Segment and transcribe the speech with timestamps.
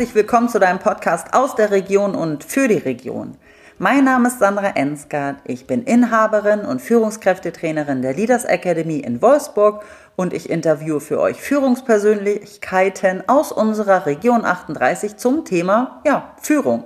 [0.00, 3.36] herzlich willkommen zu deinem Podcast aus der Region und für die Region.
[3.76, 5.36] Mein Name ist Sandra Ensgard.
[5.44, 9.84] Ich bin Inhaberin und Führungskräftetrainerin der Leaders Academy in Wolfsburg
[10.16, 16.84] und ich interviewe für euch Führungspersönlichkeiten aus unserer Region 38 zum Thema ja, Führung.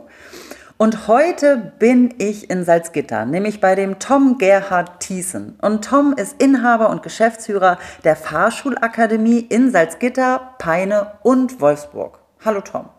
[0.77, 5.57] Und heute bin ich in Salzgitter, nämlich bei dem Tom Gerhard Thiessen.
[5.63, 12.19] Und Tom ist Inhaber und Geschäftsführer der Fahrschulakademie in Salzgitter, Peine und Wolfsburg.
[12.45, 12.94] Hallo Tom.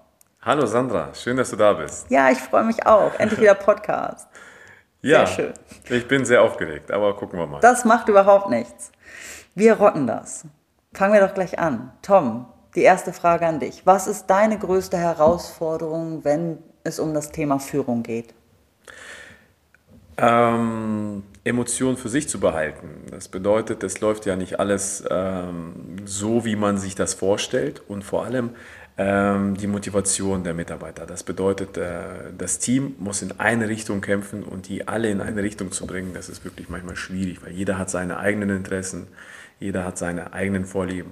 [0.45, 2.05] Hallo Sandra, schön, dass du da bist.
[2.11, 3.15] Ja, ich freue mich auch.
[3.17, 4.27] Endlich wieder Podcast.
[5.01, 5.51] ja, schön.
[5.89, 7.61] Ich bin sehr aufgeregt, aber gucken wir mal.
[7.61, 8.91] Das macht überhaupt nichts.
[9.55, 10.45] Wir rocken das.
[10.93, 11.91] Fangen wir doch gleich an.
[12.03, 12.45] Tom,
[12.75, 13.87] die erste Frage an dich.
[13.87, 18.35] Was ist deine größte Herausforderung, wenn es um das Thema Führung geht?
[20.17, 23.07] Ähm, Emotionen für sich zu behalten.
[23.09, 28.03] Das bedeutet, es läuft ja nicht alles ähm, so, wie man sich das vorstellt und
[28.03, 28.51] vor allem
[28.97, 31.05] die Motivation der Mitarbeiter.
[31.05, 35.43] Das bedeutet, äh, das Team muss in eine Richtung kämpfen und die alle in eine
[35.43, 39.07] Richtung zu bringen, das ist wirklich manchmal schwierig, weil jeder hat seine eigenen Interessen,
[39.59, 41.11] jeder hat seine eigenen Vorlieben.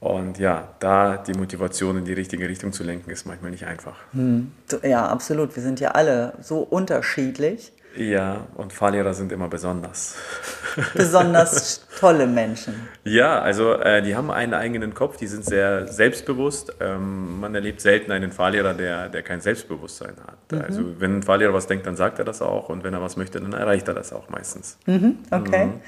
[0.00, 3.96] Und ja, da die Motivation in die richtige Richtung zu lenken, ist manchmal nicht einfach.
[4.12, 4.52] Hm.
[4.82, 5.56] Ja, absolut.
[5.56, 7.72] Wir sind ja alle so unterschiedlich.
[7.96, 10.16] Ja, und Fahrlehrer sind immer besonders.
[10.94, 12.88] Besonders tolle Menschen.
[13.04, 16.74] Ja, also äh, die haben einen eigenen Kopf, die sind sehr selbstbewusst.
[16.80, 20.50] Ähm, man erlebt selten einen Fahrlehrer, der, der kein Selbstbewusstsein hat.
[20.50, 20.60] Mhm.
[20.60, 23.16] Also wenn ein Fahrlehrer was denkt, dann sagt er das auch und wenn er was
[23.16, 24.78] möchte, dann erreicht er das auch meistens.
[24.86, 25.66] Mhm, okay.
[25.66, 25.80] Mhm.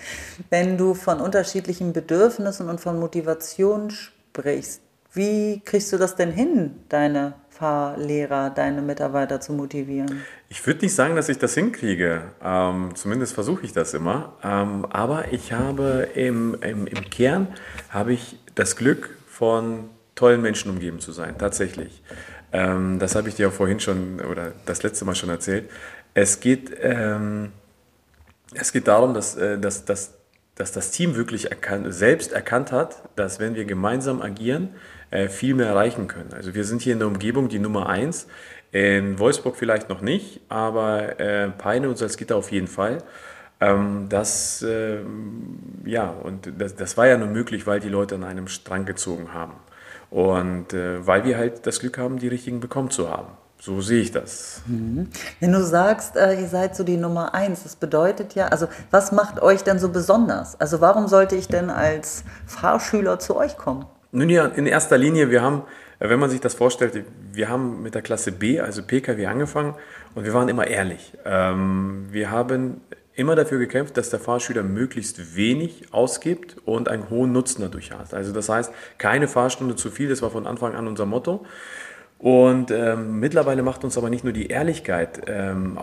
[0.50, 4.82] Wenn du von unterschiedlichen Bedürfnissen und von Motivation sprichst,
[5.12, 10.22] wie kriegst du das denn hin, deine Fahrlehrer, deine Mitarbeiter zu motivieren?
[10.48, 12.22] Ich würde nicht sagen, dass ich das hinkriege.
[12.42, 14.34] Ähm, zumindest versuche ich das immer.
[14.42, 17.48] Ähm, aber ich habe im, im, im Kern
[17.90, 21.36] habe ich das Glück, von tollen Menschen umgeben zu sein.
[21.36, 22.02] Tatsächlich.
[22.52, 25.68] Ähm, das habe ich dir auch vorhin schon oder das letzte Mal schon erzählt.
[26.14, 27.52] Es geht, ähm,
[28.54, 30.14] es geht darum, dass, äh, dass, dass,
[30.56, 34.70] dass das Team wirklich erkannt, selbst erkannt hat, dass wenn wir gemeinsam agieren,
[35.10, 36.32] äh, viel mehr erreichen können.
[36.32, 38.26] Also wir sind hier in der Umgebung die Nummer eins.
[38.72, 42.98] In Wolfsburg vielleicht noch nicht, aber äh, Peine und Salzgitter auf jeden Fall.
[43.60, 44.98] Ähm, das, äh,
[45.84, 49.32] ja, und das, das war ja nur möglich, weil die Leute an einem Strang gezogen
[49.32, 49.54] haben.
[50.10, 53.28] Und äh, weil wir halt das Glück haben, die richtigen bekommen zu haben.
[53.66, 54.62] So sehe ich das.
[54.66, 55.08] Mhm.
[55.40, 59.10] Wenn du sagst, äh, ihr seid so die Nummer eins, das bedeutet ja, also was
[59.10, 60.60] macht euch denn so besonders?
[60.60, 63.84] Also warum sollte ich denn als Fahrschüler zu euch kommen?
[64.12, 65.64] Nun ja, in erster Linie, wir haben,
[65.98, 69.74] äh, wenn man sich das vorstellt, wir haben mit der Klasse B, also PKW, angefangen
[70.14, 71.14] und wir waren immer ehrlich.
[71.24, 72.82] Ähm, wir haben
[73.14, 78.14] immer dafür gekämpft, dass der Fahrschüler möglichst wenig ausgibt und einen hohen Nutzen dadurch hat.
[78.14, 81.44] Also das heißt, keine Fahrstunde zu viel, das war von Anfang an unser Motto.
[82.18, 85.78] Und ähm, mittlerweile macht uns aber nicht nur die Ehrlichkeit ähm,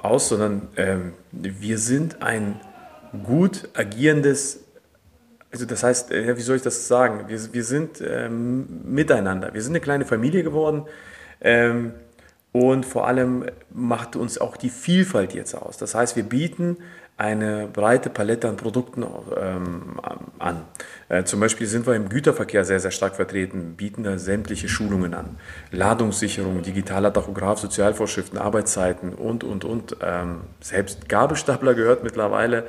[0.00, 2.60] aus, sondern ähm, wir sind ein
[3.24, 4.60] gut agierendes
[5.54, 7.28] also das heißt, äh, wie soll ich das sagen?
[7.28, 9.54] Wir, wir sind ähm, miteinander.
[9.54, 10.82] Wir sind eine kleine Familie geworden.
[11.40, 11.92] Ähm,
[12.50, 15.76] und vor allem macht uns auch die Vielfalt jetzt aus.
[15.76, 16.78] Das heißt, wir bieten
[17.16, 19.04] eine breite Palette an Produkten
[19.40, 20.00] ähm,
[20.38, 20.64] an.
[21.08, 25.14] Äh, zum Beispiel sind wir im Güterverkehr sehr, sehr stark vertreten, bieten da sämtliche Schulungen
[25.14, 25.38] an.
[25.70, 29.96] Ladungssicherung, digitaler Tachograph, Sozialvorschriften, Arbeitszeiten und, und, und.
[30.02, 32.66] Ähm, selbst Gabelstapler gehört mittlerweile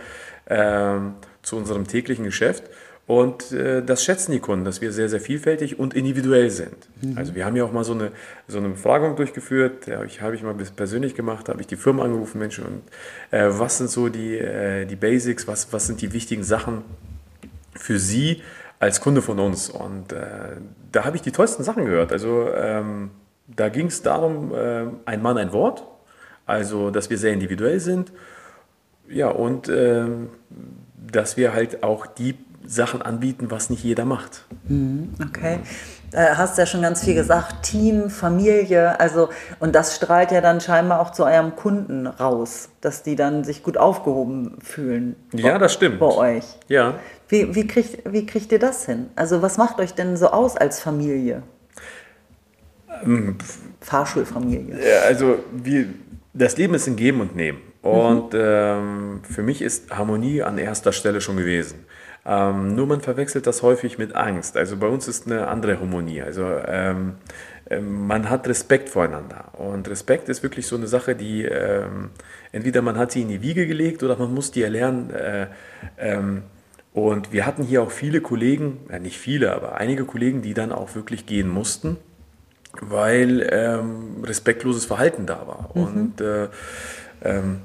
[0.47, 2.65] ähm, zu unserem täglichen Geschäft.
[3.07, 6.75] Und äh, das schätzen die Kunden, dass wir sehr, sehr vielfältig und individuell sind.
[7.01, 7.17] Mhm.
[7.17, 8.11] Also wir haben ja auch mal so eine,
[8.47, 12.03] so eine Befragung durchgeführt, ja, ich, habe ich mal persönlich gemacht, habe ich die Firma
[12.03, 12.81] angerufen, Menschen, und
[13.29, 16.81] äh, was sind so die, äh, die Basics, was, was sind die wichtigen Sachen
[17.75, 18.41] für Sie
[18.79, 19.69] als Kunde von uns?
[19.69, 20.25] Und äh,
[20.91, 22.11] da habe ich die tollsten Sachen gehört.
[22.11, 23.11] Also ähm,
[23.45, 25.83] da ging es darum, äh, ein Mann, ein Wort,
[26.47, 28.11] also dass wir sehr individuell sind.
[29.07, 30.29] Ja, und ähm,
[31.11, 32.33] dass wir halt auch die
[32.67, 34.45] Sachen anbieten, was nicht jeder macht.
[34.67, 35.59] Mhm, okay.
[36.11, 39.29] Da hast du ja schon ganz viel gesagt, Team, Familie, also
[39.59, 43.63] und das strahlt ja dann scheinbar auch zu eurem Kunden raus, dass die dann sich
[43.63, 45.15] gut aufgehoben fühlen.
[45.33, 45.99] Ja, das stimmt.
[45.99, 46.45] Bei euch.
[46.67, 46.95] Ja.
[47.27, 49.07] Wie, wie, kriegt, wie kriegt ihr das hin?
[49.15, 51.43] Also was macht euch denn so aus als Familie?
[53.03, 53.37] Ähm,
[53.81, 54.77] Fahrschulfamilie.
[55.07, 55.87] Also wir,
[56.33, 57.59] das Leben ist ein Geben und Nehmen.
[57.81, 58.39] Und mhm.
[58.41, 61.84] ähm, für mich ist Harmonie an erster Stelle schon gewesen.
[62.25, 64.57] Ähm, nur man verwechselt das häufig mit Angst.
[64.57, 66.21] Also bei uns ist eine andere Harmonie.
[66.21, 67.15] Also ähm,
[67.69, 69.53] ähm, man hat Respekt voreinander.
[69.53, 72.09] Und Respekt ist wirklich so eine Sache, die ähm,
[72.51, 75.11] entweder man hat sie in die Wiege gelegt oder man muss die erlernen.
[75.11, 75.47] Äh,
[75.97, 76.43] ähm,
[76.93, 80.71] und wir hatten hier auch viele Kollegen, ja nicht viele, aber einige Kollegen, die dann
[80.71, 81.97] auch wirklich gehen mussten
[82.81, 85.69] weil ähm, respektloses Verhalten da war.
[85.73, 85.83] Mhm.
[85.83, 86.47] Und äh,
[87.23, 87.61] ähm,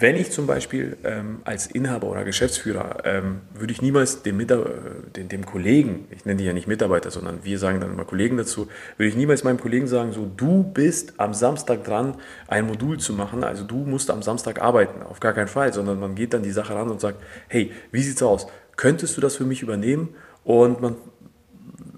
[0.00, 5.28] wenn ich zum Beispiel ähm, als Inhaber oder Geschäftsführer, ähm, würde ich niemals dem, dem,
[5.28, 8.68] dem, Kollegen, ich nenne die ja nicht Mitarbeiter, sondern wir sagen dann immer Kollegen dazu,
[8.96, 12.14] würde ich niemals meinem Kollegen sagen, so du bist am Samstag dran,
[12.48, 16.00] ein Modul zu machen, also du musst am Samstag arbeiten, auf gar keinen Fall, sondern
[16.00, 18.46] man geht dann die Sache ran und sagt, hey, wie sieht's aus?
[18.76, 20.14] Könntest du das für mich übernehmen?
[20.44, 20.96] Und man,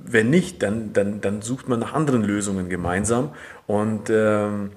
[0.04, 3.30] wenn nicht, dann, dann, dann sucht man nach anderen Lösungen gemeinsam
[3.68, 4.72] und ähm,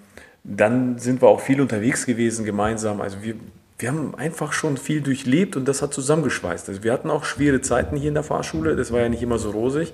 [0.47, 3.01] dann sind wir auch viel unterwegs gewesen gemeinsam.
[3.01, 3.35] Also wir,
[3.79, 6.69] wir haben einfach schon viel durchlebt und das hat zusammengeschweißt.
[6.69, 9.39] Also wir hatten auch schwere Zeiten hier in der Fahrschule, das war ja nicht immer
[9.39, 9.93] so rosig.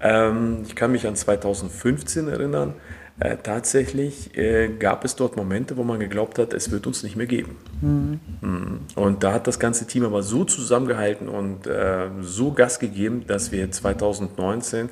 [0.00, 2.74] Ähm, ich kann mich an 2015 erinnern.
[3.20, 7.14] Äh, tatsächlich äh, gab es dort Momente, wo man geglaubt hat, es wird uns nicht
[7.14, 7.56] mehr geben.
[7.82, 8.20] Mhm.
[8.40, 8.80] Mhm.
[8.94, 13.52] Und da hat das ganze Team aber so zusammengehalten und äh, so Gas gegeben, dass
[13.52, 14.88] wir 2019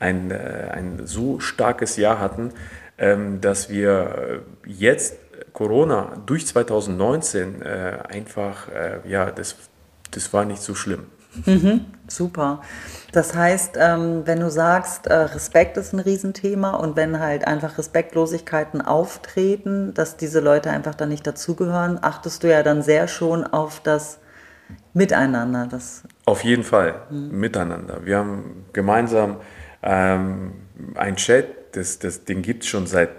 [0.00, 2.50] ein, äh, ein so starkes Jahr hatten,
[3.40, 5.16] dass wir äh, jetzt
[5.52, 9.56] Corona durch 2019 äh, einfach, äh, ja, das,
[10.10, 11.06] das war nicht so schlimm.
[11.46, 12.60] Mhm, super.
[13.12, 18.82] Das heißt, ähm, wenn du sagst, Respekt ist ein Riesenthema und wenn halt einfach Respektlosigkeiten
[18.82, 23.80] auftreten, dass diese Leute einfach da nicht dazugehören, achtest du ja dann sehr schon auf
[23.80, 24.18] das
[24.92, 25.68] Miteinander.
[25.70, 27.38] Das auf jeden Fall, mhm.
[27.38, 28.04] miteinander.
[28.04, 29.36] Wir haben gemeinsam
[29.82, 30.52] ähm,
[30.96, 33.10] ein Chat, das, das, den gibt es schon seit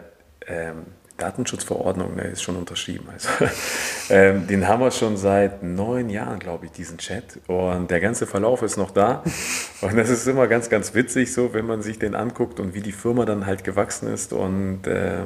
[0.47, 0.85] ähm,
[1.17, 3.07] Datenschutzverordnung, der ist schon unterschrieben.
[3.11, 3.29] Also,
[4.09, 7.39] ähm, den haben wir schon seit neun Jahren, glaube ich, diesen Chat.
[7.47, 9.23] Und der ganze Verlauf ist noch da.
[9.81, 12.81] Und das ist immer ganz, ganz witzig, so, wenn man sich den anguckt und wie
[12.81, 15.23] die Firma dann halt gewachsen ist und äh,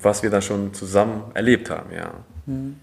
[0.00, 2.12] was wir da schon zusammen erlebt haben, ja.
[2.46, 2.76] Mhm.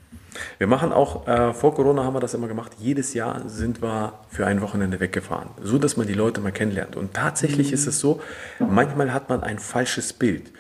[0.58, 4.14] Wir machen auch, äh, vor Corona haben wir das immer gemacht, jedes Jahr sind wir
[4.30, 6.96] für ein Wochenende weggefahren, so dass man die Leute mal kennenlernt.
[6.96, 8.22] Und tatsächlich ist es so,
[8.60, 10.52] manchmal hat man ein falsches Bild.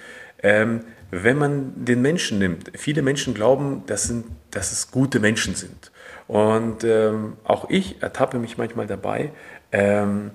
[0.44, 0.82] Ähm,
[1.12, 5.92] wenn man den Menschen nimmt, viele Menschen glauben, dass, sind, dass es gute Menschen sind.
[6.28, 9.32] Und ähm, auch ich ertappe mich manchmal dabei,
[9.74, 10.32] ähm,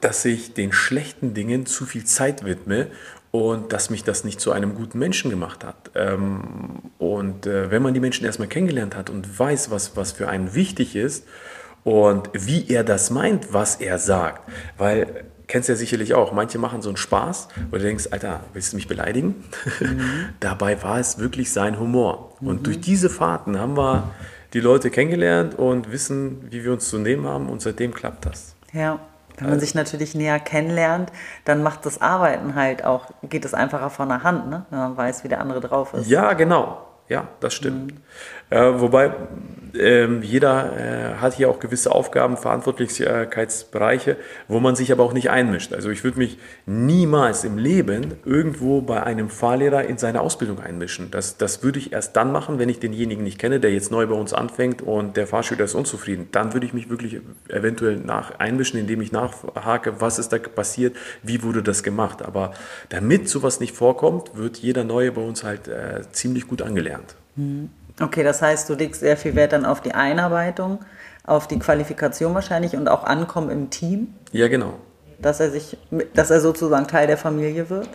[0.00, 2.88] dass ich den schlechten Dingen zu viel Zeit widme
[3.34, 5.90] und dass mich das nicht zu einem guten Menschen gemacht hat.
[5.96, 10.28] Ähm, und äh, wenn man die Menschen erstmal kennengelernt hat und weiß, was, was für
[10.28, 11.26] einen wichtig ist
[11.82, 14.48] und wie er das meint, was er sagt,
[14.78, 18.38] weil kennst du ja sicherlich auch, manche machen so einen Spaß, wo du denkst, Alter,
[18.52, 19.42] willst du mich beleidigen?
[19.80, 20.00] Mhm.
[20.38, 22.36] Dabei war es wirklich sein Humor.
[22.40, 22.62] Und mhm.
[22.62, 24.12] durch diese Fahrten haben wir
[24.52, 28.54] die Leute kennengelernt und wissen, wie wir uns zu nehmen haben und seitdem klappt das.
[28.72, 29.00] Ja.
[29.38, 31.10] Wenn man sich natürlich näher kennenlernt,
[31.44, 34.64] dann macht das Arbeiten halt auch, geht es einfacher von der Hand, ne?
[34.70, 36.08] wenn man weiß, wie der andere drauf ist.
[36.08, 36.86] Ja, genau.
[37.08, 37.92] Ja, das stimmt.
[37.92, 38.00] Mhm.
[38.54, 39.12] Äh, wobei
[39.76, 44.16] ähm, jeder äh, hat hier auch gewisse Aufgaben, Verantwortlichkeitsbereiche,
[44.46, 45.72] wo man sich aber auch nicht einmischt.
[45.72, 51.10] Also ich würde mich niemals im Leben irgendwo bei einem Fahrlehrer in seine Ausbildung einmischen.
[51.10, 54.06] Das, das würde ich erst dann machen, wenn ich denjenigen nicht kenne, der jetzt neu
[54.06, 56.28] bei uns anfängt und der Fahrschüler ist unzufrieden.
[56.30, 60.94] Dann würde ich mich wirklich eventuell nach einmischen, indem ich nachhake, was ist da passiert,
[61.24, 62.22] wie wurde das gemacht.
[62.22, 62.52] Aber
[62.90, 67.16] damit sowas nicht vorkommt, wird jeder Neue bei uns halt äh, ziemlich gut angelernt.
[67.34, 67.70] Mhm.
[68.00, 70.80] Okay, das heißt, du legst sehr viel Wert dann auf die Einarbeitung,
[71.24, 74.14] auf die Qualifikation wahrscheinlich und auch Ankommen im Team.
[74.32, 74.78] Ja, genau.
[75.20, 75.76] Dass er sich,
[76.12, 77.88] dass er sozusagen Teil der Familie wird.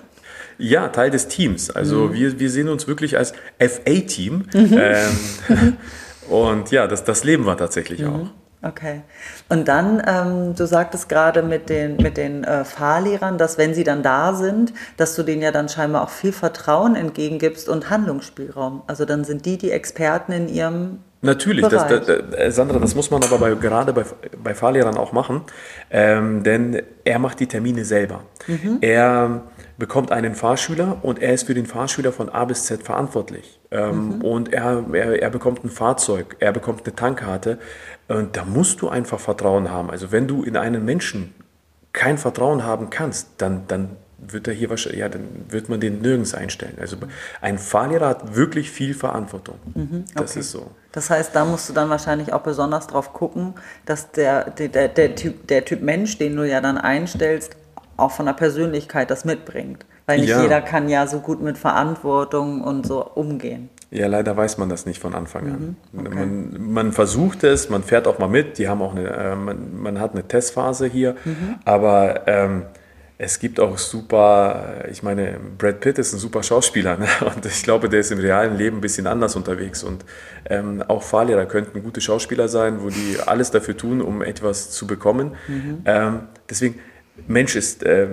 [0.57, 1.69] Ja, Teil des Teams.
[1.69, 2.13] Also mhm.
[2.13, 4.45] wir, wir sehen uns wirklich als FA-Team.
[4.53, 4.77] Mhm.
[4.77, 5.77] Ähm,
[6.29, 8.07] und ja, das, das leben wir tatsächlich mhm.
[8.07, 8.29] auch.
[8.61, 9.01] Okay.
[9.47, 13.85] Und dann, ähm, du sagtest gerade mit den, mit den äh, Fahrlehrern, dass wenn sie
[13.85, 18.83] dann da sind, dass du denen ja dann scheinbar auch viel Vertrauen entgegengibst und Handlungsspielraum.
[18.85, 23.11] Also dann sind die die Experten in ihrem Natürlich, das, das, das, Sandra, das muss
[23.11, 24.05] man aber bei, gerade bei,
[24.41, 25.41] bei Fahrlehrern auch machen,
[25.91, 28.21] ähm, denn er macht die Termine selber.
[28.47, 28.77] Mhm.
[28.79, 29.41] Er
[29.77, 33.58] bekommt einen Fahrschüler und er ist für den Fahrschüler von A bis Z verantwortlich.
[33.71, 34.21] Ähm, mhm.
[34.21, 37.59] Und er, er, er bekommt ein Fahrzeug, er bekommt eine Tankkarte
[38.07, 39.91] und da musst du einfach Vertrauen haben.
[39.91, 41.35] Also wenn du in einen Menschen
[41.93, 46.01] kein Vertrauen haben kannst, dann, dann wird er hier wahrscheinlich, ja, dann wird man den
[46.01, 46.77] nirgends einstellen.
[46.79, 46.97] Also
[47.41, 49.59] ein Fahrlehrer hat wirklich viel Verantwortung.
[49.73, 50.13] Mhm, okay.
[50.15, 50.71] Das ist so.
[50.91, 53.53] Das heißt, da musst du dann wahrscheinlich auch besonders drauf gucken,
[53.85, 57.55] dass der, der, der, der, typ, der Typ Mensch, den du ja dann einstellst,
[57.97, 59.85] auch von der Persönlichkeit das mitbringt.
[60.09, 60.41] Weil nicht ja.
[60.41, 63.69] jeder kann ja so gut mit Verantwortung und so umgehen.
[63.91, 65.75] Ja, leider weiß man das nicht von Anfang an.
[65.91, 66.15] Mhm, okay.
[66.15, 69.79] man, man, versucht es, man fährt auch mal mit, die haben auch eine, äh, man,
[69.79, 71.59] man, hat eine Testphase hier, mhm.
[71.63, 72.63] aber ähm,
[73.19, 77.05] es gibt auch super, ich meine, Brad Pitt ist ein super Schauspieler ne?
[77.35, 80.05] und ich glaube, der ist im realen Leben ein bisschen anders unterwegs und
[80.49, 84.87] ähm, auch Fahrlehrer könnten gute Schauspieler sein, wo die alles dafür tun, um etwas zu
[84.87, 85.35] bekommen.
[85.47, 85.83] Mhm.
[85.85, 86.79] Ähm, deswegen,
[87.27, 88.07] Mensch ist, äh,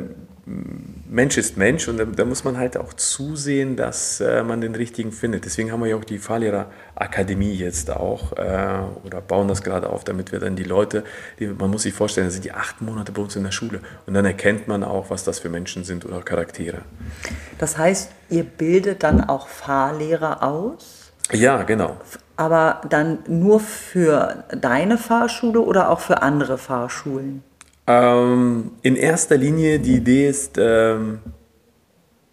[0.47, 4.77] Mensch ist Mensch und da, da, muss man halt auch zusehen, dass äh, man den
[4.77, 5.45] richtigen findet.
[5.45, 10.05] Deswegen haben wir ja auch die Fahrlehrerakademie jetzt auch äh, oder bauen das gerade auf,
[10.05, 11.03] damit wir dann die Leute,
[11.41, 13.81] die, man muss sich vorstellen, da sind die acht Monate bei uns in der Schule
[14.07, 16.83] und dann erkennt man auch, was das für Menschen sind oder Charaktere.
[17.59, 21.11] Das heißt, ihr bildet dann auch Fahrlehrer aus?
[21.33, 21.97] Ja, genau.
[22.37, 27.43] Aber dann nur für deine Fahrschule oder auch für andere Fahrschulen?
[27.87, 31.21] Ähm, in erster Linie, die Idee ist ähm,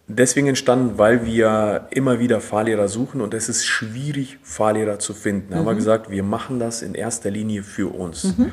[0.08, 5.50] deswegen entstanden, weil wir immer wieder Fahrlehrer suchen und es ist schwierig, Fahrlehrer zu finden.
[5.50, 5.58] Da mhm.
[5.60, 5.78] haben wir mhm.
[5.78, 8.36] gesagt, wir machen das in erster Linie für uns.
[8.36, 8.52] Mhm.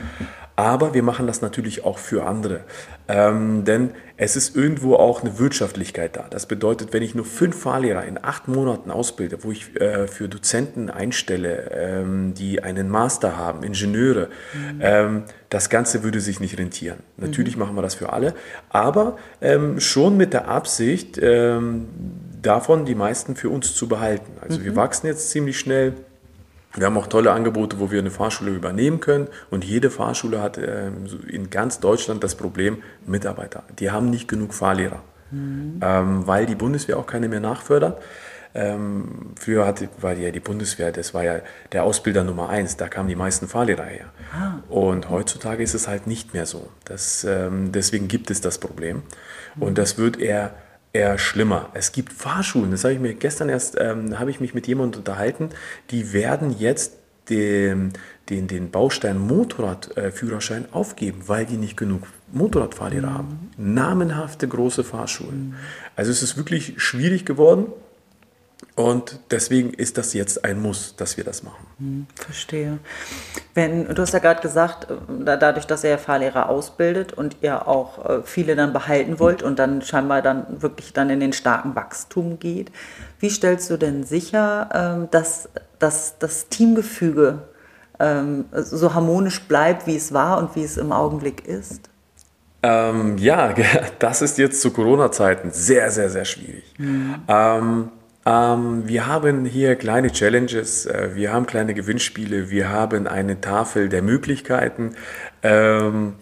[0.55, 2.61] Aber wir machen das natürlich auch für andere.
[3.07, 6.27] Ähm, denn es ist irgendwo auch eine Wirtschaftlichkeit da.
[6.29, 10.29] Das bedeutet, wenn ich nur fünf Fahrlehrer in acht Monaten ausbilde, wo ich äh, für
[10.29, 14.79] Dozenten einstelle, ähm, die einen Master haben, Ingenieure, mhm.
[14.81, 16.99] ähm, das Ganze würde sich nicht rentieren.
[17.17, 17.63] Natürlich mhm.
[17.63, 18.33] machen wir das für alle,
[18.69, 21.87] aber ähm, schon mit der Absicht, ähm,
[22.41, 24.31] davon die meisten für uns zu behalten.
[24.41, 24.65] Also mhm.
[24.65, 25.93] wir wachsen jetzt ziemlich schnell.
[26.75, 29.27] Wir haben auch tolle Angebote, wo wir eine Fahrschule übernehmen können.
[29.49, 33.63] Und jede Fahrschule hat ähm, in ganz Deutschland das Problem Mitarbeiter.
[33.79, 35.01] Die haben nicht genug Fahrlehrer,
[35.31, 35.79] mhm.
[35.81, 38.01] ähm, weil die Bundeswehr auch keine mehr nachfördert.
[38.53, 41.39] Ähm, früher hatte, war ja die Bundeswehr, das war ja
[41.71, 44.05] der Ausbilder Nummer eins, da kamen die meisten Fahrlehrer her.
[44.33, 44.59] Ah.
[44.67, 46.69] Und heutzutage ist es halt nicht mehr so.
[46.83, 49.03] Das, ähm, deswegen gibt es das Problem.
[49.55, 49.63] Mhm.
[49.63, 50.53] Und das wird eher
[50.93, 51.69] eher schlimmer.
[51.73, 54.99] Es gibt Fahrschulen, das habe ich mir gestern erst, ähm, habe ich mich mit jemandem
[54.99, 55.49] unterhalten,
[55.89, 56.97] die werden jetzt
[57.29, 57.93] den,
[58.29, 63.13] den, den Baustein Motorradführerschein aufgeben, weil die nicht genug Motorradfahrlehrer mhm.
[63.13, 63.51] haben.
[63.57, 65.49] Namenhafte große Fahrschulen.
[65.49, 65.55] Mhm.
[65.95, 67.67] Also es ist wirklich schwierig geworden.
[68.75, 71.67] Und deswegen ist das jetzt ein Muss, dass wir das machen.
[71.77, 72.79] Hm, verstehe.
[73.53, 78.09] Wenn, du hast ja gerade gesagt, äh, dadurch, dass ihr Fahrlehrer ausbildet und ihr auch
[78.09, 82.39] äh, viele dann behalten wollt und dann scheinbar dann wirklich dann in den starken Wachstum
[82.39, 82.71] geht,
[83.19, 85.49] wie stellst du denn sicher, ähm, dass,
[85.79, 87.39] dass das Teamgefüge
[87.99, 91.89] ähm, so harmonisch bleibt, wie es war und wie es im Augenblick ist?
[92.63, 93.53] Ähm, ja,
[93.99, 96.63] das ist jetzt zu Corona-Zeiten sehr, sehr, sehr schwierig.
[96.77, 97.15] Mhm.
[97.27, 97.89] Ähm,
[98.25, 103.89] ähm, wir haben hier kleine Challenges, äh, wir haben kleine Gewinnspiele, wir haben eine Tafel
[103.89, 104.91] der Möglichkeiten
[105.43, 106.13] ähm,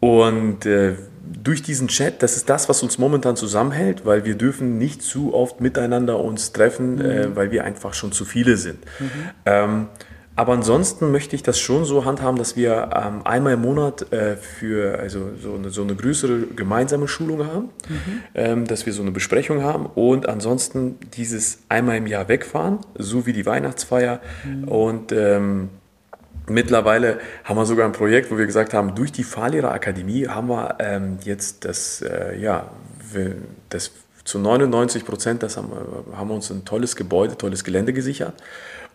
[0.00, 0.96] und äh,
[1.42, 5.34] durch diesen Chat, das ist das, was uns momentan zusammenhält, weil wir dürfen nicht zu
[5.34, 7.32] oft miteinander uns treffen, äh, mhm.
[7.32, 8.84] äh, weil wir einfach schon zu viele sind.
[8.98, 9.10] Mhm.
[9.44, 9.86] Ähm,
[10.36, 14.36] aber ansonsten möchte ich das schon so handhaben, dass wir ähm, einmal im Monat äh,
[14.36, 18.22] für also so eine, so eine größere gemeinsame Schulung haben, mhm.
[18.34, 23.24] ähm, dass wir so eine Besprechung haben und ansonsten dieses einmal im Jahr wegfahren, so
[23.24, 24.20] wie die Weihnachtsfeier.
[24.44, 24.64] Mhm.
[24.68, 25.70] Und ähm,
[26.46, 30.76] mittlerweile haben wir sogar ein Projekt, wo wir gesagt haben, durch die Fahrlehrerakademie haben wir
[30.80, 32.70] ähm, jetzt das, äh, ja,
[33.70, 33.90] das
[34.24, 35.70] zu 99 Prozent, das haben,
[36.14, 38.34] haben wir uns ein tolles Gebäude, tolles Gelände gesichert.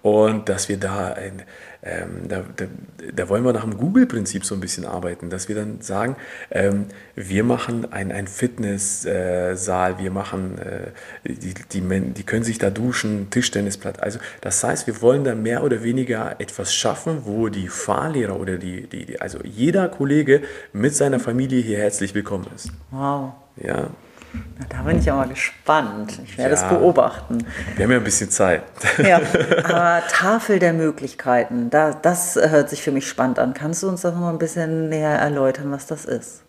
[0.02, 1.44] Und dass wir da, ein,
[1.84, 2.66] ähm, da, da,
[3.14, 6.16] da, wollen wir nach dem Google-Prinzip so ein bisschen arbeiten, dass wir dann sagen,
[6.50, 10.92] ähm, wir machen ein, ein Fitnesssaal, wir machen, äh,
[11.32, 14.00] die, die, die können sich da duschen, Tischtennisplatz.
[14.00, 18.58] Also das heißt, wir wollen da mehr oder weniger etwas schaffen, wo die Fahrlehrer oder
[18.58, 20.42] die, die, also jeder Kollege
[20.74, 22.70] mit seiner Familie hier herzlich willkommen ist.
[22.90, 23.34] Wow.
[23.58, 23.92] Ja,
[24.34, 26.20] na, da bin ich aber gespannt.
[26.24, 27.46] Ich werde es beobachten.
[27.76, 28.64] Wir haben ja ein bisschen Zeit.
[28.98, 29.20] Ja,
[29.64, 33.54] aber Tafel der Möglichkeiten, da, das hört sich für mich spannend an.
[33.54, 36.44] Kannst du uns das noch mal ein bisschen näher erläutern, was das ist?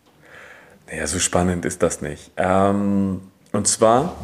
[0.88, 2.30] Naja, so spannend ist das nicht.
[2.36, 3.22] Ähm,
[3.52, 4.14] und zwar,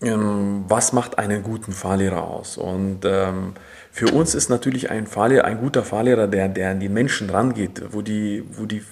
[0.00, 2.56] ähm, was macht einen guten Fahrlehrer aus?
[2.56, 3.54] Und ähm,
[3.90, 7.82] für uns ist natürlich ein, Fahrlehrer, ein guter Fahrlehrer, der, der an die Menschen rangeht,
[7.92, 8.82] wo die, wo die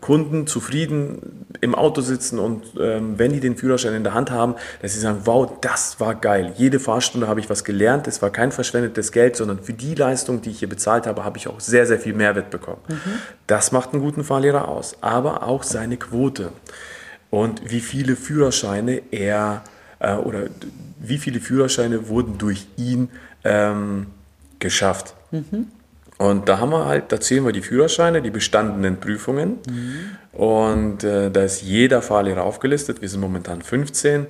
[0.00, 4.54] Kunden zufrieden im Auto sitzen und ähm, wenn die den Führerschein in der Hand haben,
[4.80, 6.52] dass sie sagen, wow, das war geil.
[6.56, 8.06] Jede Fahrstunde habe ich was gelernt.
[8.06, 11.38] Es war kein verschwendetes Geld, sondern für die Leistung, die ich hier bezahlt habe, habe
[11.38, 12.80] ich auch sehr, sehr viel Mehrwert bekommen.
[12.88, 13.12] Mhm.
[13.46, 14.96] Das macht einen guten Fahrlehrer aus.
[15.00, 16.52] Aber auch seine Quote
[17.30, 19.64] und wie viele Führerscheine er
[20.00, 20.44] äh, oder
[20.98, 23.08] wie viele Führerscheine wurden durch ihn
[23.44, 24.08] ähm,
[24.58, 25.14] geschafft.
[25.30, 25.68] Mhm.
[26.18, 29.58] Und da haben wir halt, da zählen wir die Führerscheine, die bestandenen Prüfungen.
[29.68, 30.38] Mhm.
[30.38, 33.02] Und äh, da ist jeder Fahrlehrer aufgelistet.
[33.02, 34.26] Wir sind momentan 15.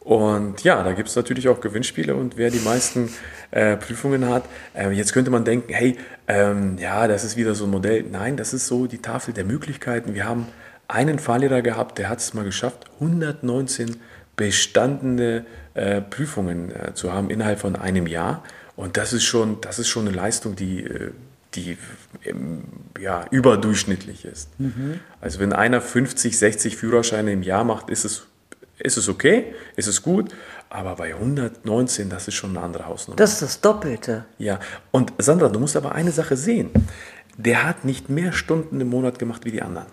[0.00, 3.10] Und ja, da gibt es natürlich auch Gewinnspiele und wer die meisten
[3.52, 4.44] äh, Prüfungen hat.
[4.74, 5.96] Äh, jetzt könnte man denken, hey,
[6.26, 8.04] ähm, ja, das ist wieder so ein Modell.
[8.10, 10.14] Nein, das ist so die Tafel der Möglichkeiten.
[10.14, 10.48] Wir haben
[10.88, 13.96] einen Fahrlehrer gehabt, der hat es mal geschafft, 119
[14.34, 18.42] bestandene äh, Prüfungen äh, zu haben innerhalb von einem Jahr.
[18.76, 21.12] Und das ist schon, das ist schon eine Leistung, die äh,
[21.54, 21.76] die
[22.24, 22.62] ähm,
[23.00, 24.48] ja, überdurchschnittlich ist.
[24.58, 25.00] Mhm.
[25.20, 28.26] Also wenn einer 50, 60 Führerscheine im Jahr macht, ist es,
[28.78, 30.34] ist es okay, ist es gut,
[30.70, 33.16] aber bei 119, das ist schon eine andere Hausnummer.
[33.16, 34.24] Das ist das Doppelte.
[34.38, 34.58] Ja,
[34.90, 36.70] und Sandra, du musst aber eine Sache sehen.
[37.36, 39.88] Der hat nicht mehr Stunden im Monat gemacht wie die anderen.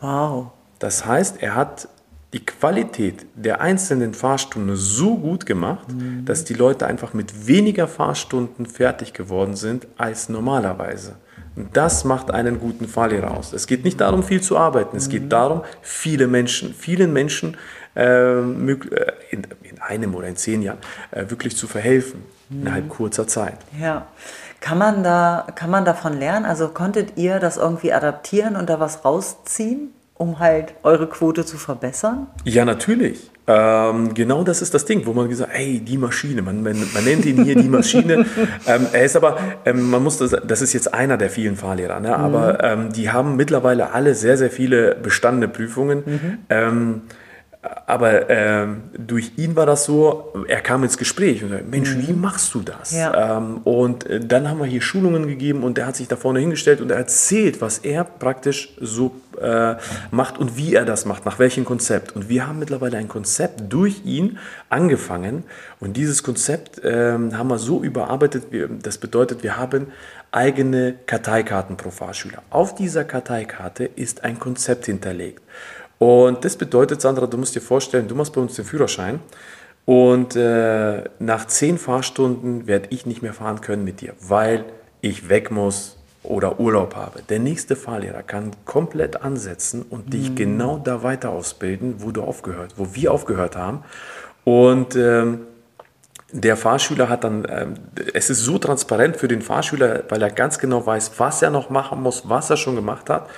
[0.00, 0.50] Wow.
[0.78, 1.88] Das heißt, er hat
[2.32, 6.24] die Qualität der einzelnen Fahrstunden so gut gemacht, mhm.
[6.24, 11.16] dass die Leute einfach mit weniger Fahrstunden fertig geworden sind als normalerweise.
[11.56, 13.52] Und das macht einen guten Fahrlehrer aus.
[13.52, 14.96] Es geht nicht darum, viel zu arbeiten.
[14.96, 15.28] Es geht mhm.
[15.30, 17.56] darum, viele Menschen, vielen Menschen
[17.96, 20.78] äh, in, in, einem oder in zehn Jahren
[21.10, 22.62] äh, wirklich zu verhelfen mhm.
[22.62, 23.58] innerhalb kurzer Zeit.
[23.80, 24.06] Ja.
[24.60, 26.44] Kann man, da, kann man davon lernen?
[26.44, 29.92] Also konntet ihr das irgendwie adaptieren und da was rausziehen?
[30.20, 32.26] Um halt eure Quote zu verbessern?
[32.44, 33.30] Ja, natürlich.
[33.46, 37.04] Ähm, genau das ist das Ding, wo man gesagt, hey, die Maschine, man, man, man
[37.04, 38.26] nennt ihn hier die Maschine.
[38.66, 42.00] ähm, er ist aber, ähm, man muss das, das ist jetzt einer der vielen Fahrlehrer,
[42.00, 42.14] ne?
[42.14, 42.58] aber mhm.
[42.62, 46.02] Ähm, die haben mittlerweile alle sehr, sehr viele bestandene Prüfungen.
[46.04, 46.38] Mhm.
[47.62, 51.94] Ähm, aber ähm, durch ihn war das so, er kam ins Gespräch und sagte, Mensch,
[51.94, 52.08] mhm.
[52.08, 52.92] wie machst du das?
[52.92, 53.38] Ja.
[53.38, 56.40] Ähm, und äh, dann haben wir hier Schulungen gegeben und er hat sich da vorne
[56.40, 59.74] hingestellt und er erzählt, was er praktisch so äh,
[60.10, 62.16] macht und wie er das macht, nach welchem Konzept.
[62.16, 64.38] Und wir haben mittlerweile ein Konzept durch ihn
[64.68, 65.44] angefangen
[65.80, 68.44] und dieses Konzept äh, haben wir so überarbeitet,
[68.82, 69.88] das bedeutet, wir haben
[70.32, 72.42] eigene Karteikarten pro Fahrschüler.
[72.50, 75.42] Auf dieser Karteikarte ist ein Konzept hinterlegt.
[76.00, 79.20] Und das bedeutet, Sandra, du musst dir vorstellen, du machst bei uns den Führerschein
[79.84, 84.64] und äh, nach zehn Fahrstunden werde ich nicht mehr fahren können mit dir, weil
[85.02, 87.20] ich weg muss oder Urlaub habe.
[87.28, 90.10] Der nächste Fahrlehrer kann komplett ansetzen und mhm.
[90.10, 93.84] dich genau da weiter ausbilden, wo du aufgehört, wo wir aufgehört haben.
[94.44, 95.40] Und ähm,
[96.32, 97.74] der Fahrschüler hat dann, ähm,
[98.14, 101.68] es ist so transparent für den Fahrschüler, weil er ganz genau weiß, was er noch
[101.68, 103.28] machen muss, was er schon gemacht hat.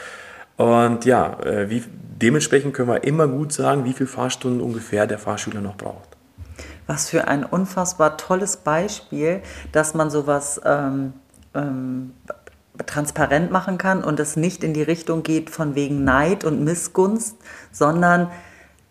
[0.63, 1.83] Und ja, äh, wie,
[2.23, 6.17] dementsprechend können wir immer gut sagen, wie viele Fahrstunden ungefähr der Fahrschüler noch braucht.
[6.87, 11.15] Was für ein unfassbar tolles Beispiel, dass man sowas ähm,
[11.55, 12.13] ähm,
[12.87, 17.37] transparent machen kann und es nicht in die Richtung geht von wegen Neid und Missgunst,
[17.73, 18.31] sondern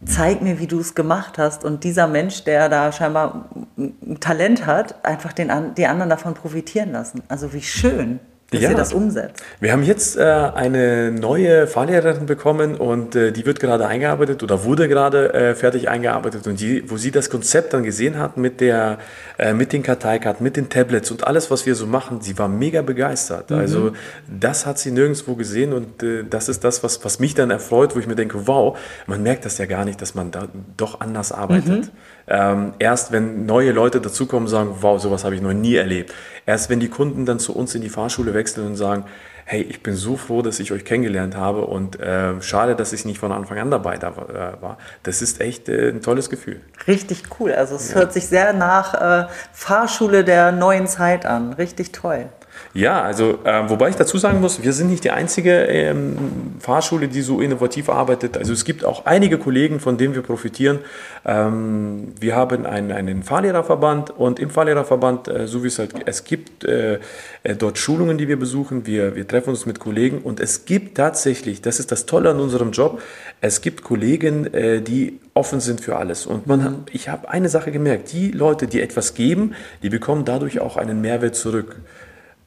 [0.05, 1.63] zeig mir, wie du es gemacht hast.
[1.63, 3.45] Und dieser Mensch, der da scheinbar
[3.77, 7.23] ein Talent hat, einfach den, die anderen davon profitieren lassen.
[7.29, 8.19] Also wie schön
[8.51, 8.69] dass ja.
[8.71, 9.41] ihr das umsetzt.
[9.61, 14.65] Wir haben jetzt äh, eine neue Fahrlehrerin bekommen und äh, die wird gerade eingearbeitet oder
[14.65, 18.59] wurde gerade äh, fertig eingearbeitet und die, wo sie das Konzept dann gesehen hat mit,
[18.59, 18.97] der,
[19.39, 22.49] äh, mit den Karteikarten, mit den Tablets und alles, was wir so machen, sie war
[22.49, 23.51] mega begeistert.
[23.51, 23.57] Mhm.
[23.57, 23.91] Also
[24.27, 27.95] das hat sie nirgendwo gesehen und äh, das ist das, was, was mich dann erfreut,
[27.95, 30.99] wo ich mir denke, wow, man merkt das ja gar nicht, dass man da doch
[30.99, 31.85] anders arbeitet.
[31.85, 31.89] Mhm.
[32.27, 36.13] Ähm, erst wenn neue Leute dazukommen, sagen, wow, sowas habe ich noch nie erlebt.
[36.45, 39.05] Erst wenn die Kunden dann zu uns in die Fahrschule wechseln und sagen,
[39.45, 43.03] hey, ich bin so froh, dass ich euch kennengelernt habe und äh, schade, dass ich
[43.05, 44.77] nicht von Anfang an dabei da, äh, war.
[45.03, 46.61] Das ist echt äh, ein tolles Gefühl.
[46.87, 47.51] Richtig cool.
[47.51, 47.95] Also es ja.
[47.95, 51.53] hört sich sehr nach äh, Fahrschule der neuen Zeit an.
[51.53, 52.29] Richtig toll.
[52.73, 56.17] Ja, also äh, wobei ich dazu sagen muss, wir sind nicht die einzige ähm,
[56.59, 58.37] Fahrschule, die so innovativ arbeitet.
[58.37, 60.79] Also es gibt auch einige Kollegen, von denen wir profitieren.
[61.25, 66.23] Ähm, wir haben einen, einen Fahrlehrerverband und im Fahrlehrerverband, äh, so wie es halt es
[66.23, 66.99] gibt, äh,
[67.43, 68.85] äh, dort Schulungen, die wir besuchen.
[68.85, 72.39] Wir, wir treffen uns mit Kollegen und es gibt tatsächlich, das ist das Tolle an
[72.39, 73.01] unserem Job,
[73.41, 76.25] es gibt Kollegen, äh, die offen sind für alles.
[76.25, 80.59] Und man, ich habe eine Sache gemerkt, die Leute, die etwas geben, die bekommen dadurch
[80.59, 81.77] auch einen Mehrwert zurück.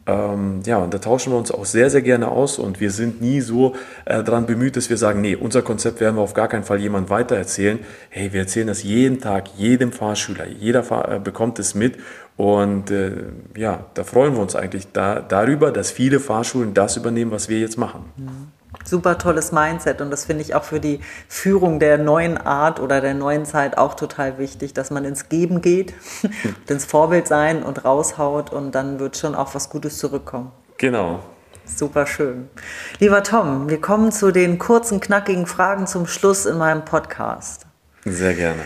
[0.07, 3.23] Ähm, ja, und da tauschen wir uns auch sehr, sehr gerne aus und wir sind
[3.23, 6.49] nie so äh, daran bemüht, dass wir sagen, nee, unser Konzept werden wir auf gar
[6.49, 7.79] keinen Fall jemand weitererzählen.
[8.11, 11.97] Hey, wir erzählen das jeden Tag, jedem Fahrschüler, jeder Fahr äh, bekommt es mit
[12.37, 13.13] und äh,
[13.57, 17.59] ja, da freuen wir uns eigentlich da, darüber, dass viele Fahrschulen das übernehmen, was wir
[17.59, 18.05] jetzt machen.
[18.17, 22.81] Mhm super tolles Mindset und das finde ich auch für die Führung der neuen Art
[22.81, 25.95] oder der neuen Zeit auch total wichtig, dass man ins Geben geht,
[26.69, 30.53] ins Vorbild sein und raushaut und dann wird schon auch was Gutes zurückkommen.
[30.79, 31.21] Genau.
[31.67, 32.51] Super schön.
[32.99, 37.67] Lieber Tom, wir kommen zu den kurzen, knackigen Fragen zum Schluss in meinem Podcast.
[38.05, 38.63] Sehr gerne.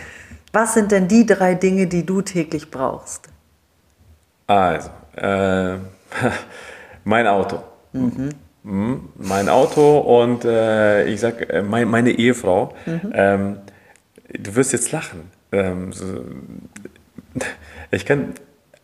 [0.51, 3.29] Was sind denn die drei Dinge, die du täglich brauchst?
[4.47, 5.77] Also, äh,
[7.03, 7.63] mein Auto.
[7.93, 8.31] Mhm.
[8.69, 9.09] Mhm.
[9.17, 12.75] mein Auto und äh, ich sag äh, mein, meine Ehefrau.
[12.85, 13.11] Mhm.
[13.13, 13.57] Ähm,
[14.31, 15.31] du wirst jetzt lachen.
[15.51, 16.23] Ähm, so,
[17.89, 18.33] ich kann,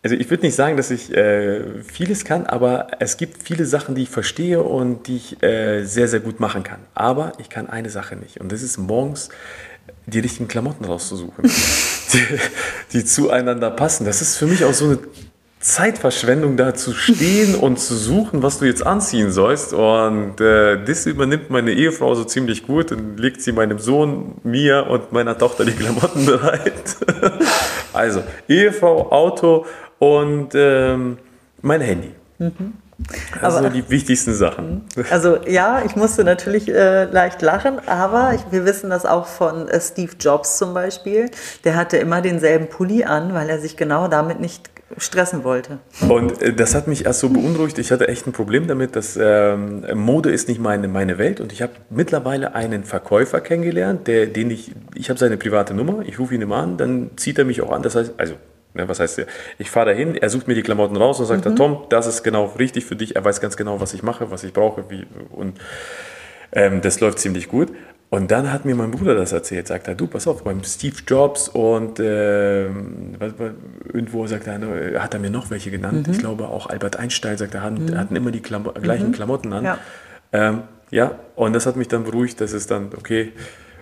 [0.02, 3.94] also ich würde nicht sagen, dass ich äh, vieles kann, aber es gibt viele Sachen,
[3.94, 6.80] die ich verstehe und die ich äh, sehr, sehr gut machen kann.
[6.94, 9.28] Aber ich kann eine Sache nicht und das ist morgens
[10.06, 11.44] die richtigen Klamotten rauszusuchen,
[12.12, 12.24] die,
[12.92, 14.04] die zueinander passen.
[14.04, 14.98] Das ist für mich auch so eine
[15.66, 19.72] Zeitverschwendung da zu stehen und zu suchen, was du jetzt anziehen sollst.
[19.72, 24.86] Und äh, das übernimmt meine Ehefrau so ziemlich gut und legt sie meinem Sohn, mir
[24.88, 26.96] und meiner Tochter die Klamotten bereit.
[27.92, 29.66] also Ehefrau, Auto
[29.98, 31.18] und ähm,
[31.62, 32.12] mein Handy.
[32.38, 32.74] Mhm.
[33.42, 34.82] Also aber, die wichtigsten Sachen.
[35.10, 39.68] Also ja, ich musste natürlich äh, leicht lachen, aber ich, wir wissen das auch von
[39.68, 41.30] äh, Steve Jobs zum Beispiel.
[41.64, 45.78] Der hatte immer denselben Pulli an, weil er sich genau damit nicht stressen wollte.
[46.08, 47.78] Und äh, das hat mich erst so beunruhigt.
[47.78, 51.40] Ich hatte echt ein Problem damit, dass ähm, Mode ist nicht meine, meine Welt.
[51.40, 56.02] Und ich habe mittlerweile einen Verkäufer kennengelernt, der, den ich, ich habe seine private Nummer,
[56.06, 57.82] ich rufe ihn immer an, dann zieht er mich auch an.
[57.82, 58.34] Das heißt, also
[58.76, 59.26] Ne, was heißt,
[59.58, 61.56] ich fahre dahin, er sucht mir die Klamotten raus und sagt, mhm.
[61.56, 63.16] Tom, das ist genau richtig für dich.
[63.16, 64.84] Er weiß ganz genau, was ich mache, was ich brauche.
[64.90, 65.58] Wie, und
[66.52, 67.72] ähm, das läuft ziemlich gut.
[68.08, 70.94] Und dann hat mir mein Bruder das erzählt, sagt er, du, pass auf, beim Steve
[71.06, 76.06] Jobs und äh, irgendwo sagt er, hat er mir noch welche genannt.
[76.06, 76.12] Mhm.
[76.12, 77.98] Ich glaube auch Albert Einstein sagt er, hatten, mhm.
[77.98, 79.12] hatten immer die Klamo gleichen mhm.
[79.12, 79.64] Klamotten an.
[79.64, 79.78] Ja.
[80.32, 83.32] Ähm, ja, und das hat mich dann beruhigt, dass es dann, okay,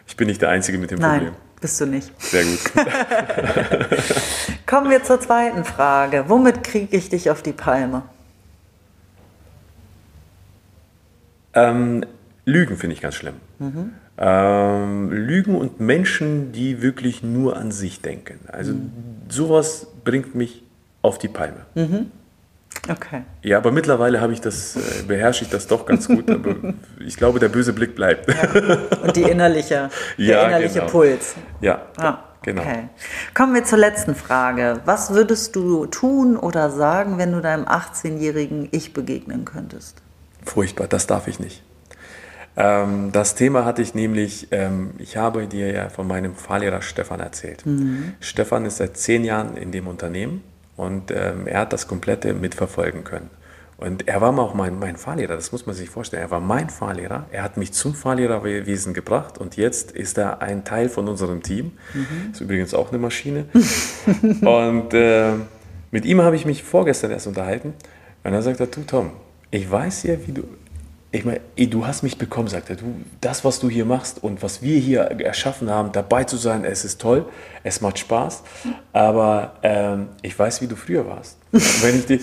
[0.06, 1.18] ich bin nicht der Einzige mit dem Nein.
[1.18, 1.34] Problem.
[1.64, 2.12] Bist du nicht.
[2.20, 2.60] Sehr gut.
[4.66, 6.26] Kommen wir zur zweiten Frage.
[6.28, 8.02] Womit kriege ich dich auf die Palme?
[11.54, 12.04] Ähm,
[12.44, 13.36] Lügen finde ich ganz schlimm.
[13.60, 13.92] Mhm.
[14.18, 18.40] Ähm, Lügen und Menschen, die wirklich nur an sich denken.
[18.52, 18.92] Also mhm.
[19.30, 20.64] sowas bringt mich
[21.00, 21.64] auf die Palme.
[21.74, 22.10] Mhm.
[22.88, 23.22] Okay.
[23.42, 26.30] Ja, aber mittlerweile habe ich das, äh, beherrsche ich das doch ganz gut.
[26.30, 26.54] Aber
[27.04, 28.28] ich glaube, der böse Blick bleibt.
[28.28, 28.78] Ja.
[29.02, 30.90] Und die innerliche, der ja, innerliche genau.
[30.90, 31.34] Puls.
[31.60, 32.62] Ja, ah, genau.
[32.62, 32.88] Okay.
[33.32, 34.80] Kommen wir zur letzten Frage.
[34.84, 40.02] Was würdest du tun oder sagen, wenn du deinem 18-jährigen Ich begegnen könntest?
[40.44, 41.62] Furchtbar, das darf ich nicht.
[42.56, 47.20] Ähm, das Thema hatte ich nämlich, ähm, ich habe dir ja von meinem Fahrlehrer Stefan
[47.20, 47.64] erzählt.
[47.64, 48.14] Mhm.
[48.20, 50.42] Stefan ist seit zehn Jahren in dem Unternehmen
[50.76, 53.30] und ähm, er hat das komplette mitverfolgen können.
[53.76, 56.22] Und er war auch mein, mein Fahrlehrer, das muss man sich vorstellen.
[56.22, 60.64] Er war mein Fahrlehrer, er hat mich zum Fahrlehrerwesen gebracht und jetzt ist er ein
[60.64, 61.72] Teil von unserem Team.
[61.92, 62.32] Mhm.
[62.32, 63.46] Ist übrigens auch eine Maschine.
[64.42, 65.32] und äh,
[65.90, 67.74] mit ihm habe ich mich vorgestern erst unterhalten.
[68.22, 69.10] Und er sagt, du Tom,
[69.50, 70.44] ich weiß ja, wie du,
[71.14, 74.42] ich meine, du hast mich bekommen, sagt er, du, das, was du hier machst und
[74.42, 77.26] was wir hier erschaffen haben, dabei zu sein, es ist toll,
[77.62, 78.42] es macht Spaß,
[78.92, 81.38] aber ähm, ich weiß, wie du früher warst.
[81.52, 82.20] Und wenn, ich die,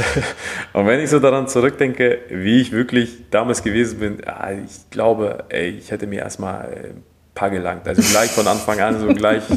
[0.74, 4.18] und wenn ich so daran zurückdenke, wie ich wirklich damals gewesen bin,
[4.66, 7.02] ich glaube, ey, ich hätte mir erstmal ein
[7.34, 7.88] paar gelangt.
[7.88, 9.44] Also gleich von Anfang an, so gleich.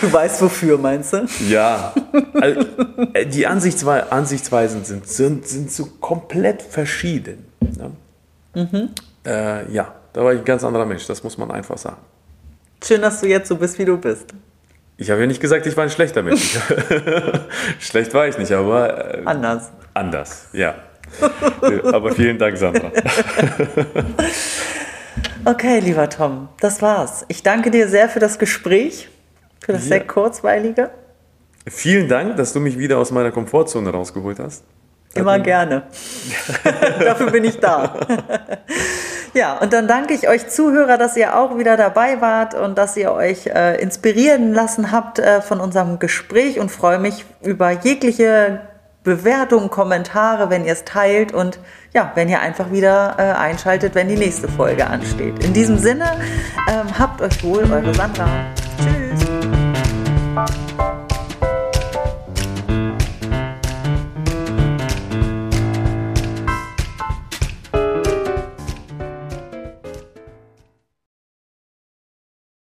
[0.00, 1.26] Du weißt wofür, meinst du?
[1.48, 1.94] Ja.
[2.34, 2.60] Also,
[3.14, 7.46] äh, die Ansichtswe Ansichtsweisen sind, sind, sind so komplett verschieden.
[7.60, 7.90] Ne?
[8.54, 8.90] Mhm.
[9.24, 11.98] Äh, ja, da war ich ein ganz anderer Mensch, das muss man einfach sagen.
[12.84, 14.26] Schön, dass du jetzt so bist, wie du bist.
[14.96, 16.58] Ich habe ja nicht gesagt, ich war ein schlechter Mensch.
[17.78, 19.14] Schlecht war ich nicht, aber.
[19.14, 19.70] Äh, anders.
[19.94, 20.74] Anders, ja.
[21.92, 22.90] aber vielen Dank, Sandra.
[25.44, 27.24] okay, lieber Tom, das war's.
[27.28, 29.08] Ich danke dir sehr für das Gespräch.
[29.64, 29.88] Für das ja.
[29.88, 30.90] sehr kurzweilige.
[31.66, 34.64] Vielen Dank, dass du mich wieder aus meiner Komfortzone rausgeholt hast.
[35.14, 35.82] Immer gerne.
[37.00, 37.94] Dafür bin ich da.
[39.34, 42.96] ja, und dann danke ich euch Zuhörer, dass ihr auch wieder dabei wart und dass
[42.96, 48.60] ihr euch äh, inspirieren lassen habt äh, von unserem Gespräch und freue mich über jegliche
[49.04, 51.58] Bewertungen, Kommentare, wenn ihr es teilt und
[51.92, 55.44] ja, wenn ihr einfach wieder äh, einschaltet, wenn die nächste Folge ansteht.
[55.44, 56.04] In diesem Sinne,
[56.70, 58.28] ähm, habt euch wohl, eure Sandra.
[60.34, 60.91] Thank you.